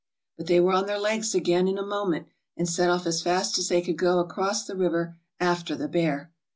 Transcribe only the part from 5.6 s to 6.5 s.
the bear.